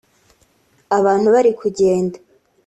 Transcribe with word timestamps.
abantu 0.97 1.27
bari 1.35 1.51
kugenda 1.59 2.17